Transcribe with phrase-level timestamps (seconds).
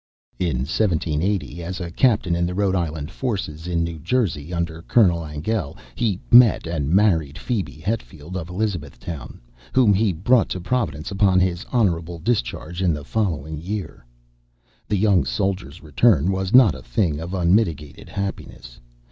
[0.39, 5.23] In 1780, as a captain in the Rhode Island forces in New Jersey under Colonel
[5.23, 9.39] Angell, he met and married Phebe Hetfield of Elizabethtown,
[9.73, 14.03] whom he brought to Providence upon his honorable discharge in the following year.
[14.87, 18.79] The young soldier's return was not a thing of unmitigated happiness.